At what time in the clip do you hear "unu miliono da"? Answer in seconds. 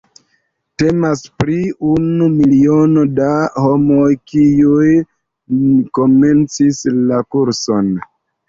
1.89-3.29